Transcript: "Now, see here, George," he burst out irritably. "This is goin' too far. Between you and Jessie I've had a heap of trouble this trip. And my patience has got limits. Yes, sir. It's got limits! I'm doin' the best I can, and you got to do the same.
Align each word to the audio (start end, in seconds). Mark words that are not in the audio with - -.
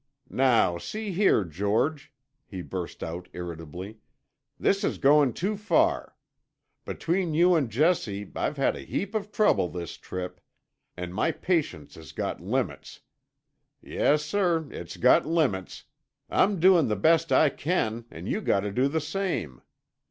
"Now, 0.31 0.79
see 0.79 1.11
here, 1.11 1.43
George," 1.43 2.11
he 2.47 2.63
burst 2.63 3.03
out 3.03 3.27
irritably. 3.33 3.99
"This 4.59 4.83
is 4.83 4.97
goin' 4.97 5.31
too 5.31 5.55
far. 5.55 6.15
Between 6.85 7.35
you 7.35 7.53
and 7.53 7.69
Jessie 7.69 8.27
I've 8.35 8.57
had 8.57 8.75
a 8.75 8.79
heap 8.79 9.13
of 9.13 9.31
trouble 9.31 9.69
this 9.69 9.97
trip. 9.97 10.41
And 10.97 11.13
my 11.13 11.31
patience 11.31 11.93
has 11.93 12.13
got 12.13 12.41
limits. 12.41 13.01
Yes, 13.79 14.25
sir. 14.25 14.67
It's 14.71 14.97
got 14.97 15.27
limits! 15.27 15.83
I'm 16.31 16.59
doin' 16.59 16.87
the 16.87 16.95
best 16.95 17.31
I 17.31 17.49
can, 17.49 18.05
and 18.09 18.27
you 18.27 18.41
got 18.41 18.61
to 18.61 18.71
do 18.71 18.87
the 18.87 19.01
same. 19.01 19.61